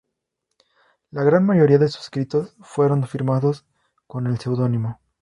[1.11, 3.67] La gran mayoría de sus escritos fueron firmados
[4.07, 4.99] con el seudónimo.